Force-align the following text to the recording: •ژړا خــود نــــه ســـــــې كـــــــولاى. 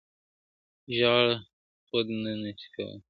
•ژړا 0.95 1.15
خــود 1.85 2.07
نــــه 2.23 2.31
ســـــــې 2.47 2.51
كـــــــولاى. 2.73 2.97